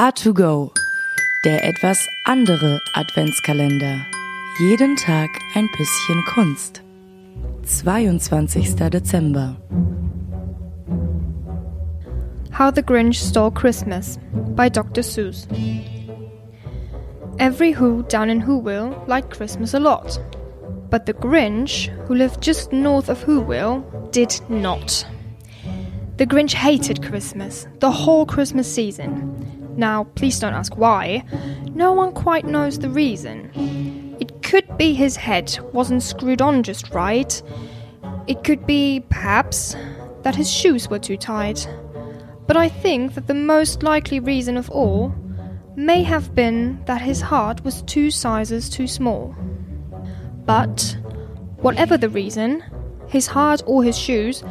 [0.00, 0.70] A2Go,
[1.44, 3.98] der etwas andere Adventskalender.
[4.58, 6.82] Jeden Tag ein bisschen Kunst.
[7.66, 8.76] 22.
[8.88, 9.56] Dezember.
[12.50, 14.18] How the Grinch Stole Christmas
[14.56, 15.02] by Dr.
[15.02, 15.46] Seuss.
[17.38, 20.18] Every Who down in Whoville liked Christmas a lot.
[20.88, 23.82] But the Grinch, who lived just north of Whoville,
[24.12, 25.06] did not.
[26.16, 29.59] The Grinch hated Christmas, the whole Christmas season.
[29.80, 31.24] Now, please don't ask why.
[31.74, 33.50] No one quite knows the reason.
[34.20, 37.42] It could be his head wasn't screwed on just right.
[38.26, 39.74] It could be, perhaps,
[40.22, 41.66] that his shoes were too tight.
[42.46, 45.14] But I think that the most likely reason of all
[45.76, 49.34] may have been that his heart was two sizes too small.
[50.44, 50.98] But,
[51.62, 52.62] whatever the reason,
[53.08, 54.44] his heart or his shoes,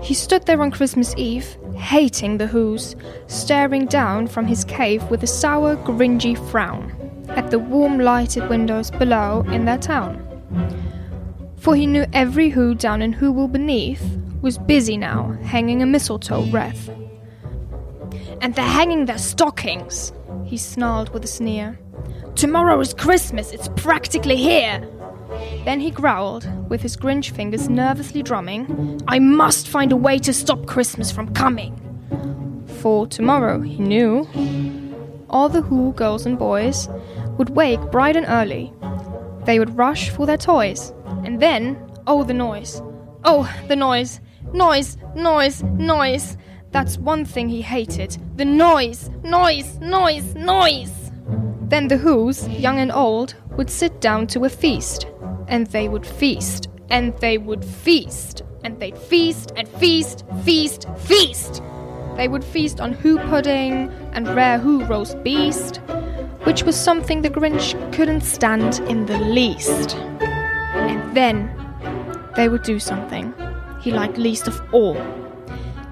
[0.00, 5.22] he stood there on Christmas Eve, hating the Who's, staring down from his cave with
[5.22, 6.98] a sour, Grinchy frown
[7.30, 10.18] at the warm lighted windows below in their town.
[11.56, 16.42] For he knew every Who down in Whoville beneath was busy now, hanging a mistletoe
[16.46, 16.90] wreath.
[18.40, 20.12] And they're hanging their stockings,
[20.44, 21.78] he snarled with a sneer.
[22.34, 24.88] Tomorrow is Christmas, it's practically here.
[25.64, 30.32] Then he growled, with his Grinch fingers nervously drumming, I must find a way to
[30.32, 31.78] stop Christmas from coming.
[32.80, 34.26] For tomorrow, he knew,
[35.30, 36.88] all the Who girls and boys
[37.38, 38.72] would wake bright and early.
[39.44, 40.92] They would rush for their toys,
[41.24, 42.82] and then, oh, the noise.
[43.24, 44.20] Oh, the noise.
[44.52, 46.36] Noise, noise, noise.
[46.72, 51.12] That's one thing he hated the noise, noise, noise, noise.
[51.68, 55.06] Then the Who's, young and old, would sit down to a feast
[55.52, 61.62] and they would feast, and they would feast, and they'd feast and feast, feast, feast.
[62.16, 65.76] They would feast on Who pudding and rare Who roast beast,
[66.44, 69.94] which was something the Grinch couldn't stand in the least.
[69.94, 71.54] And then
[72.34, 73.34] they would do something
[73.82, 74.96] he liked least of all.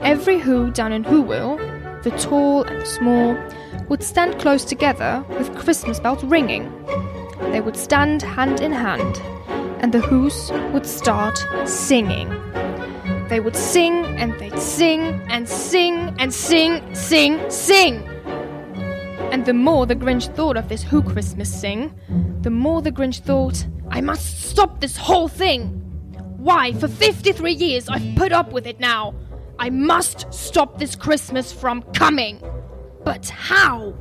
[0.00, 1.58] Every Who down in Whoville,
[2.02, 3.36] the tall and the small,
[3.90, 6.72] would stand close together with Christmas bells ringing.
[7.50, 9.20] They would stand hand in hand,
[9.82, 12.30] and the Who's would start singing.
[13.28, 18.08] They would sing and they'd sing and sing and sing, sing, sing.
[19.32, 21.92] And the more the Grinch thought of this Who Christmas sing,
[22.42, 25.66] the more the Grinch thought, I must stop this whole thing.
[26.36, 29.14] Why, for 53 years I've put up with it now.
[29.58, 32.40] I must stop this Christmas from coming.
[33.04, 33.94] But how?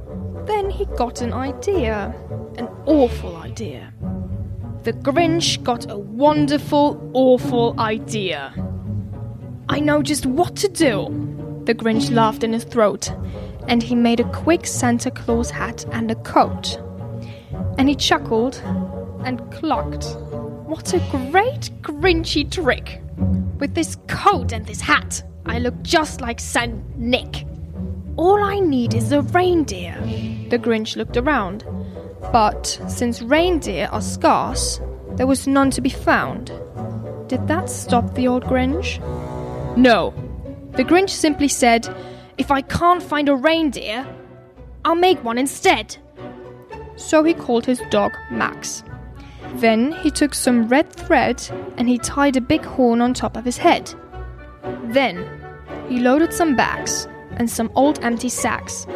[0.45, 2.13] Then he got an idea.
[2.57, 3.93] An awful idea.
[4.83, 8.51] The Grinch got a wonderful, awful idea.
[9.69, 11.61] I know just what to do.
[11.65, 13.13] The Grinch laughed in his throat,
[13.67, 16.79] and he made a quick Santa Claus hat and a coat.
[17.77, 18.55] And he chuckled
[19.23, 20.15] and clucked.
[20.65, 23.03] What a great Grinchy trick!
[23.59, 27.45] With this coat and this hat, I look just like Saint Nick.
[28.17, 29.95] All I need is a reindeer.
[30.49, 31.65] The Grinch looked around.
[32.31, 34.79] But since reindeer are scarce,
[35.15, 36.47] there was none to be found.
[37.27, 38.99] Did that stop the old Grinch?
[39.75, 40.13] No.
[40.71, 41.93] The Grinch simply said,
[42.37, 44.07] If I can't find a reindeer,
[44.85, 45.97] I'll make one instead.
[46.95, 48.83] So he called his dog Max.
[49.55, 51.45] Then he took some red thread
[51.77, 53.93] and he tied a big horn on top of his head.
[54.85, 55.27] Then
[55.89, 58.87] he loaded some bags and some old empty sacks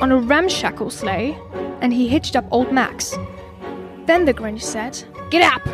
[0.00, 1.36] on a ramshackle sleigh
[1.80, 3.16] and he hitched up old Max.
[4.06, 5.66] Then the Grinch said, Get up!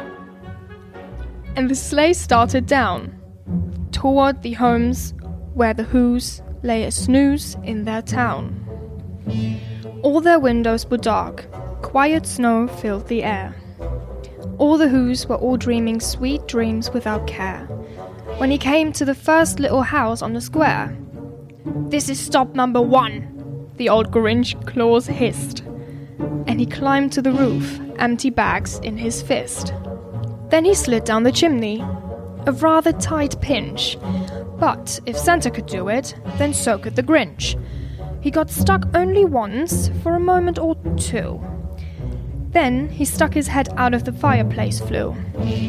[1.56, 3.18] And the sleigh started down
[3.92, 5.14] toward the homes
[5.54, 8.58] where the Who's lay a snooze in their town.
[10.02, 11.46] All their windows were dark,
[11.82, 13.54] quiet snow filled the air.
[14.58, 17.66] All the Who's were all dreaming sweet dreams without care.
[18.38, 20.96] When he came to the first little house on the square,
[21.88, 25.62] this is stop number one, the old Grinch Claus hissed.
[26.52, 29.72] And he climbed to the roof, empty bags in his fist.
[30.50, 31.80] Then he slid down the chimney.
[32.46, 33.96] A rather tight pinch.
[34.58, 37.58] But if Santa could do it, then so could the Grinch.
[38.20, 41.42] He got stuck only once, for a moment or two.
[42.50, 45.12] Then he stuck his head out of the fireplace flue,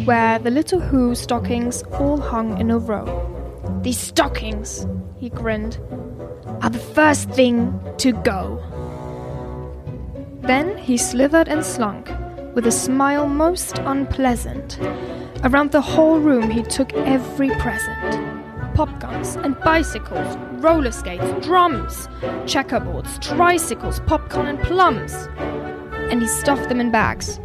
[0.03, 3.79] where the little Who stockings all hung in a row.
[3.83, 4.85] These stockings,
[5.15, 5.79] he grinned,
[6.59, 8.61] are the first thing to go.
[10.43, 12.11] Then he slithered and slunk,
[12.53, 14.79] with a smile most unpleasant.
[15.43, 18.33] Around the whole room he took every present
[18.73, 22.07] pop guns and bicycles, roller skates, drums,
[22.45, 25.13] checkerboards, tricycles, popcorn, and plums.
[26.09, 27.39] And he stuffed them in bags.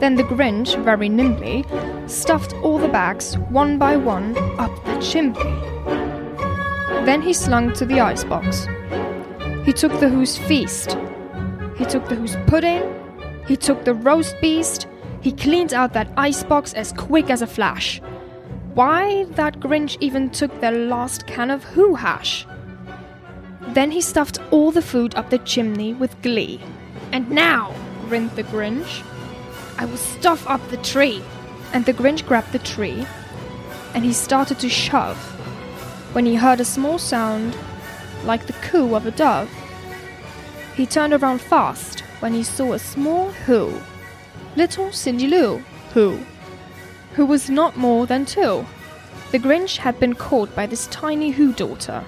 [0.00, 1.64] Then the Grinch, very nimbly,
[2.06, 5.42] stuffed all the bags, one by one, up the chimney.
[7.06, 8.66] Then he slunk to the icebox.
[9.64, 10.96] He took the Who's feast.
[11.76, 12.82] He took the Who's pudding.
[13.46, 14.86] He took the roast beast.
[15.20, 18.00] He cleaned out that icebox as quick as a flash.
[18.74, 22.46] Why that Grinch even took their last can of Who hash?
[23.68, 26.60] Then he stuffed all the food up the chimney with glee.
[27.12, 27.74] And now,
[28.08, 29.04] grinned the Grinch,
[29.78, 31.22] I will stuff up the tree.
[31.72, 33.06] And the Grinch grabbed the tree
[33.94, 35.18] and he started to shove
[36.14, 37.56] when he heard a small sound
[38.24, 39.50] like the coo of a dove.
[40.76, 43.78] He turned around fast when he saw a small Who,
[44.56, 45.58] little Cindy Lou
[45.92, 46.18] Who,
[47.14, 48.64] who was not more than two.
[49.32, 52.04] The Grinch had been caught by this tiny Who daughter,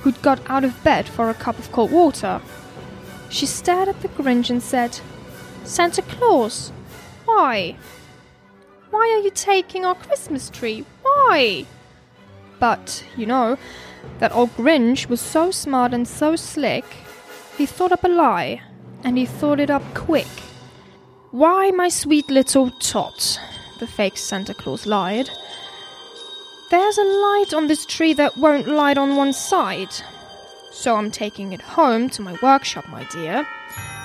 [0.00, 2.40] who'd got out of bed for a cup of cold water.
[3.28, 5.00] She stared at the Grinch and said,
[5.64, 6.70] Santa Claus,
[7.24, 7.76] why?
[8.90, 10.84] Why are you taking our Christmas tree?
[11.02, 11.66] Why?
[12.58, 13.58] But, you know,
[14.18, 16.84] that old Grinch was so smart and so slick,
[17.56, 18.60] he thought up a lie,
[19.04, 20.26] and he thought it up quick.
[21.30, 23.40] Why, my sweet little tot,
[23.78, 25.30] the fake Santa Claus lied.
[26.70, 29.94] There's a light on this tree that won't light on one side.
[30.72, 33.46] So I'm taking it home to my workshop, my dear.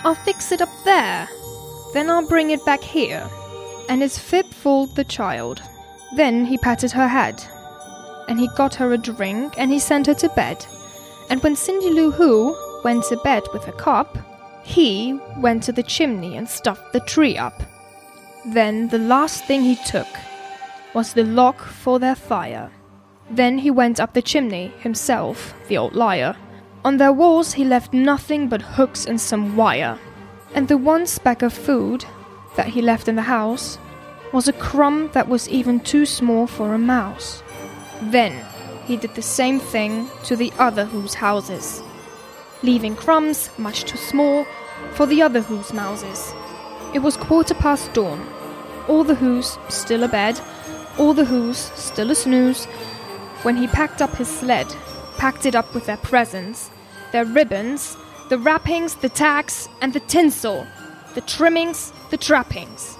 [0.04, 1.28] I'll fix it up there.
[1.94, 3.30] Then I'll bring it back here.
[3.90, 5.62] And his fib fooled the child.
[6.16, 7.44] Then he patted her head.
[8.28, 10.66] And he got her a drink and he sent her to bed.
[11.30, 14.18] And when Cindy Lou Who went to bed with a cup,
[14.64, 17.62] he went to the chimney and stuffed the tree up.
[18.46, 20.08] Then the last thing he took
[20.94, 22.72] was the log for their fire.
[23.30, 26.36] Then he went up the chimney himself, the old liar.
[26.84, 29.98] On their walls he left nothing but hooks and some wire.
[30.54, 32.06] And the one speck of food
[32.56, 33.78] that he left in the house
[34.34, 37.44] was a crumb that was even too small for a mouse.
[38.02, 38.44] Then
[38.86, 41.82] he did the same thing to the other whose houses,
[42.64, 44.46] leaving crumbs much too small
[44.94, 46.34] for the other Who's mouses.
[46.94, 48.28] It was quarter past dawn.
[48.88, 50.40] All the Who's still abed,
[50.98, 52.66] all the Who's still a snooze,
[53.44, 54.68] when he packed up his sled,
[55.18, 56.70] packed it up with their presents,
[57.12, 57.98] their ribbons,
[58.30, 60.68] the wrappings, the tacks, and the tinsel,
[61.16, 62.98] the trimmings, the trappings.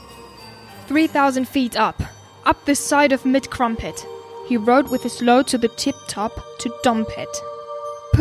[0.88, 2.02] Three thousand feet up,
[2.46, 4.06] up the side of Mid Crumpit,
[4.48, 7.38] he rode with his load to the tip top to dump it.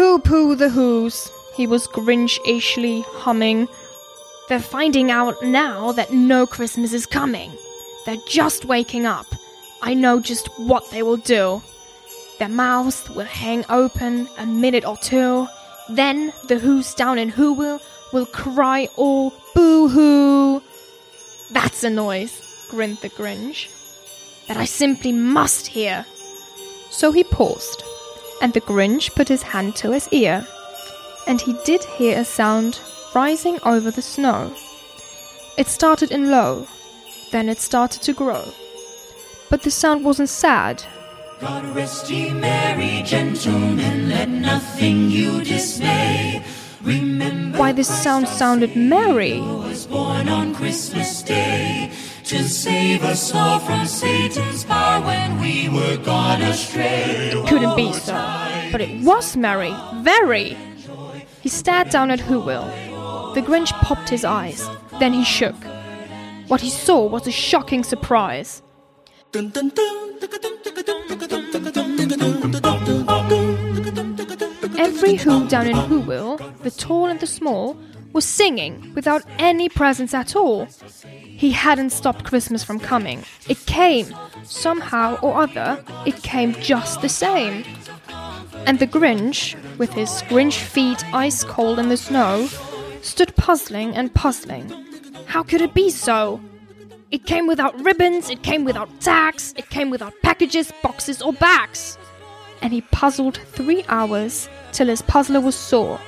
[0.00, 3.68] Pooh pooh the Who's, he was Grinch-ishly humming.
[4.48, 7.52] They're finding out now that no Christmas is coming.
[8.06, 9.26] They're just waking up.
[9.82, 11.60] I know just what they will do.
[12.38, 15.46] Their mouths will hang open a minute or two.
[15.90, 20.62] Then the Who's down in Whoville will cry all boo hoo.
[21.50, 23.68] That's a noise, grinned the Grinch,
[24.48, 26.06] that I simply must hear.
[26.88, 27.84] So he paused,
[28.40, 30.46] and the Grinch put his hand to his ear,
[31.26, 32.80] and he did hear a sound
[33.14, 34.54] rising over the snow.
[35.58, 36.66] It started in low,
[37.32, 38.44] then it started to grow.
[39.48, 40.82] But the sound wasn't sad.
[41.40, 46.44] God rest ye merry gentlemen, let nothing you dismay.
[46.82, 49.40] Remember Why, this sound sounded merry.
[52.30, 57.32] To save us all from Satan's power when we were gone astray.
[57.48, 58.14] Couldn't be so.
[58.70, 60.56] But it was merry, very.
[61.40, 63.34] He stared down at Whoville.
[63.34, 64.64] The Grinch popped his eyes.
[65.00, 65.56] Then he shook.
[66.46, 68.62] What he saw was a shocking surprise.
[74.78, 77.76] Every Who down in Whoville, the tall and the small,
[78.12, 80.68] was singing without any presence at all.
[81.40, 83.24] He hadn't stopped Christmas from coming.
[83.48, 87.64] It came, somehow or other, it came just the same.
[88.66, 92.46] And the Grinch, with his Grinch feet ice cold in the snow,
[93.00, 94.68] stood puzzling and puzzling.
[95.24, 96.42] How could it be so?
[97.10, 101.96] It came without ribbons, it came without tags, it came without packages, boxes, or bags.
[102.60, 105.98] And he puzzled three hours till his puzzler was sore.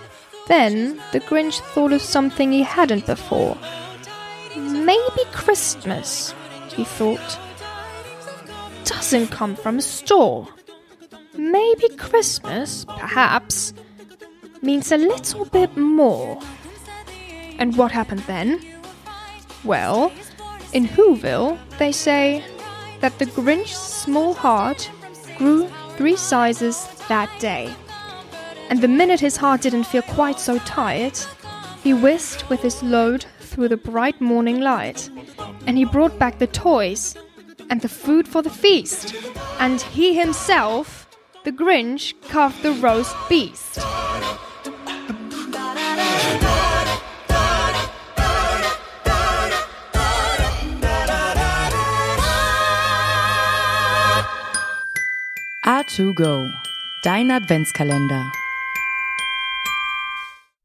[0.48, 3.56] Then the Grinch thought of something he hadn't before.
[4.84, 6.34] Maybe Christmas,
[6.74, 7.38] he thought,
[8.84, 10.48] doesn't come from a store.
[11.36, 13.74] Maybe Christmas, perhaps,
[14.60, 16.40] means a little bit more.
[17.60, 18.60] And what happened then?
[19.62, 20.10] Well,
[20.72, 22.44] in Whoville, they say
[23.00, 24.90] that the Grinch's small heart
[25.38, 27.72] grew three sizes that day.
[28.68, 31.16] And the minute his heart didn't feel quite so tired,
[31.84, 35.10] he whisked with his load through the bright morning light,
[35.66, 37.14] and he brought back the toys
[37.68, 39.14] and the food for the feast,
[39.60, 41.06] and he himself,
[41.44, 43.78] the Grinch, carved the roast beast.
[55.64, 56.50] A2Go,
[57.04, 58.41] dein Adventskalender.